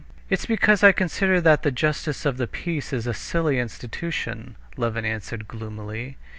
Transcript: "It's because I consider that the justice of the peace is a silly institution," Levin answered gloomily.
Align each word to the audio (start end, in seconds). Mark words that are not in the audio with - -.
"It's 0.31 0.47
because 0.47 0.83
I 0.83 0.93
consider 0.93 1.39
that 1.41 1.61
the 1.61 1.69
justice 1.69 2.25
of 2.25 2.37
the 2.37 2.47
peace 2.47 2.91
is 2.91 3.05
a 3.05 3.13
silly 3.13 3.59
institution," 3.59 4.55
Levin 4.75 5.05
answered 5.05 5.47
gloomily. 5.47 6.17